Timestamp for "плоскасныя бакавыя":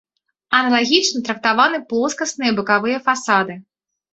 1.91-2.97